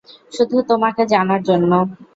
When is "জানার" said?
1.13-1.41